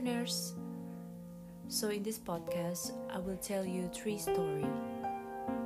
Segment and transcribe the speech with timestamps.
[0.00, 0.54] learners!
[1.68, 4.64] So in this podcast, I will tell you three stories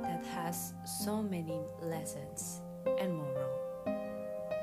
[0.01, 2.61] that has so many lessons
[2.99, 3.49] and moral.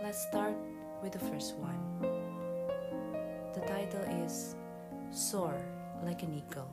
[0.02, 0.54] Let's start
[1.02, 1.80] with the first one.
[3.54, 4.56] The title is
[5.10, 5.56] Soar
[6.04, 6.70] Like an Eagle.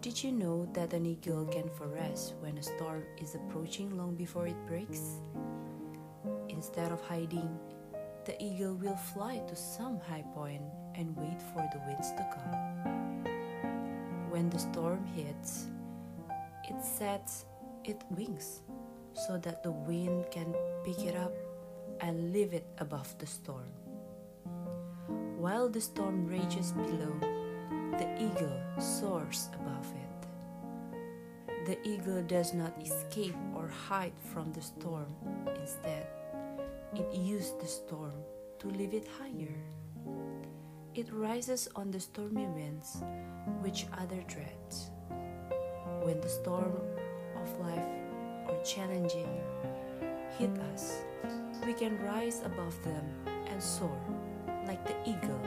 [0.00, 4.46] Did you know that an eagle can forest when a storm is approaching long before
[4.46, 5.20] it breaks?
[6.48, 7.50] Instead of hiding,
[8.30, 10.62] the eagle will fly to some high point
[10.94, 13.24] and wait for the winds to come.
[14.30, 15.66] When the storm hits,
[16.62, 17.46] it sets
[17.82, 18.60] its wings
[19.14, 21.32] so that the wind can pick it up
[21.98, 23.66] and leave it above the storm.
[25.36, 27.18] While the storm rages below,
[27.98, 31.66] the eagle soars above it.
[31.66, 35.16] The eagle does not escape or hide from the storm.
[35.60, 36.06] Instead,
[36.94, 38.12] it uses the storm
[38.58, 39.54] to lift it higher.
[40.94, 43.02] It rises on the stormy winds,
[43.60, 44.90] which other dreads.
[46.02, 46.74] When the storm
[47.40, 47.86] of life
[48.48, 49.40] or challenging
[50.36, 51.02] hit us,
[51.64, 53.04] we can rise above them
[53.46, 54.00] and soar
[54.66, 55.40] like the eagle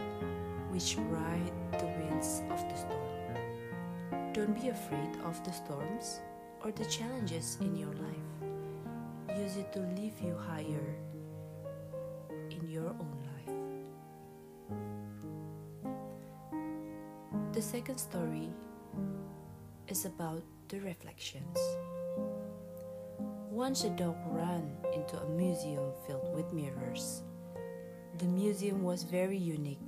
[0.72, 4.34] which ride the winds of the storm.
[4.34, 6.22] Don't be afraid of the storms
[6.64, 9.38] or the challenges in your life.
[9.38, 10.93] Use it to lift you higher
[12.84, 13.56] your own life.
[17.54, 18.50] The second story
[19.88, 21.58] is about the reflections.
[23.50, 27.24] Once a dog ran into a museum filled with mirrors.
[28.18, 29.80] The museum was very unique.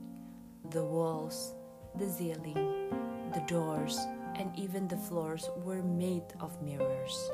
[0.69, 1.53] The walls,
[1.95, 2.89] the ceiling,
[3.33, 3.99] the doors,
[4.35, 7.29] and even the floors were made of mirrors.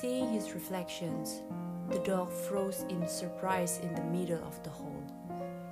[0.00, 1.42] Seeing his reflections,
[1.90, 5.02] the dog froze in surprise in the middle of the hall.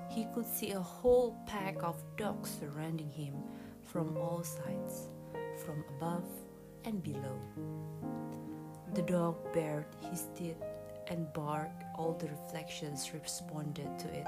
[0.09, 3.35] He could see a whole pack of dogs surrounding him
[3.83, 5.09] from all sides,
[5.65, 6.29] from above
[6.85, 7.39] and below.
[8.95, 10.63] The dog bared his teeth
[11.09, 11.83] and barked.
[11.99, 14.27] All the reflections responded to it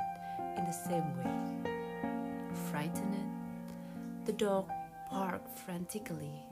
[0.57, 1.73] in the same way.
[2.71, 3.31] Frightened,
[4.25, 4.69] the dog
[5.11, 6.43] barked frantically.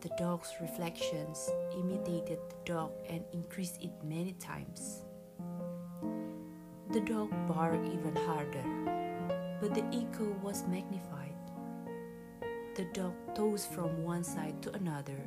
[0.00, 5.04] The dog's reflections imitated the dog and increased it many times.
[6.90, 8.64] The dog barked even harder,
[9.60, 11.34] but the echo was magnified.
[12.76, 15.20] The dog tossed from one side to another,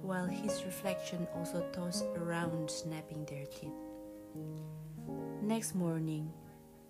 [0.00, 3.76] while his reflection also tossed around, snapping their teeth.
[5.42, 6.32] Next morning,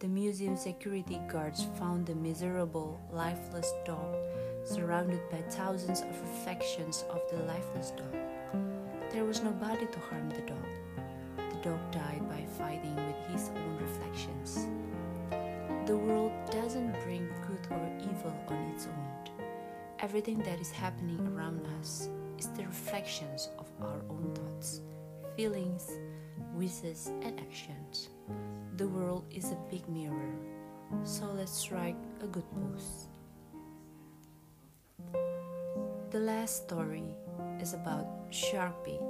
[0.01, 4.15] the museum security guards found the miserable, lifeless dog
[4.65, 8.15] surrounded by thousands of reflections of the lifeless dog.
[9.11, 10.67] There was nobody to harm the dog.
[11.37, 14.69] The dog died by fighting with his own reflections.
[15.87, 19.35] The world doesn't bring good or evil on its own.
[19.99, 24.81] Everything that is happening around us is the reflections of our own thoughts,
[25.35, 25.91] feelings,
[26.55, 28.09] wishes, and actions.
[28.77, 30.35] The world is a big mirror,
[31.05, 33.09] so let's strike a good pose.
[36.11, 37.17] The last story
[37.61, 39.01] is about shark bait.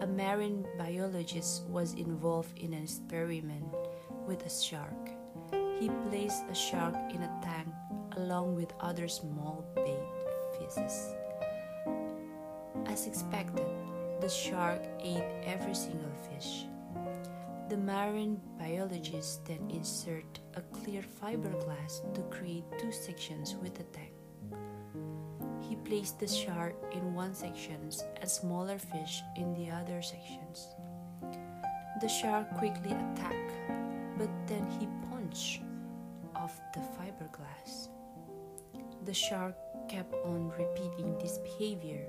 [0.00, 3.66] A marine biologist was involved in an experiment
[4.26, 5.10] with a shark.
[5.80, 7.68] He placed a shark in a tank
[8.16, 9.98] along with other small bait
[10.58, 11.14] fishes.
[12.86, 13.66] As expected,
[14.20, 16.64] the shark ate every single fish.
[17.68, 24.12] The marine biologist then inserted a clear fiberglass to create two sections with the tank.
[25.68, 27.90] He placed the shark in one section
[28.20, 30.66] and smaller fish in the other sections.
[32.00, 33.52] The shark quickly attacked,
[34.16, 35.62] but then he punched
[36.34, 37.88] off the fiberglass.
[39.04, 39.54] The shark
[39.88, 42.06] kept on repeating this behavior.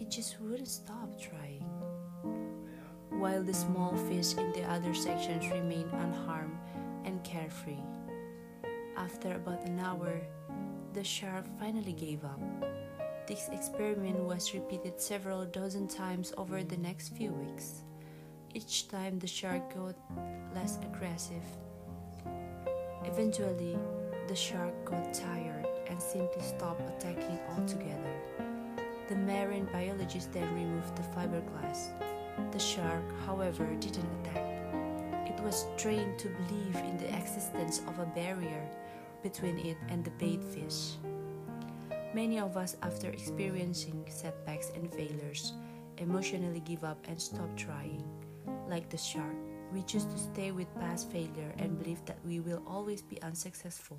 [0.00, 1.64] It just wouldn't stop trying.
[3.10, 6.56] While the small fish in the other sections remained unharmed
[7.04, 7.82] and carefree.
[8.96, 10.20] After about an hour,
[10.92, 12.40] the shark finally gave up.
[13.26, 17.82] This experiment was repeated several dozen times over the next few weeks.
[18.54, 19.96] Each time the shark got
[20.54, 21.42] less aggressive.
[23.04, 23.76] Eventually,
[24.28, 28.47] the shark got tired and simply stopped attacking altogether.
[29.08, 31.88] The marine biologist then removed the fiberglass.
[32.52, 34.44] The shark, however, didn't attack.
[35.26, 38.68] It was trained to believe in the existence of a barrier
[39.22, 40.96] between it and the bait fish.
[42.12, 45.54] Many of us, after experiencing setbacks and failures,
[45.96, 48.04] emotionally give up and stop trying,
[48.68, 49.47] like the shark.
[49.72, 53.98] We choose to stay with past failure and believe that we will always be unsuccessful.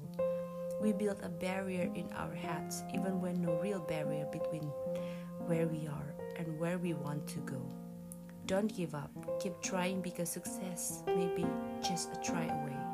[0.81, 4.63] We build a barrier in our heads even when no real barrier between
[5.45, 7.61] where we are and where we want to go.
[8.45, 9.11] Don't give up.
[9.39, 11.45] Keep trying because success may be
[11.83, 12.88] just a try away.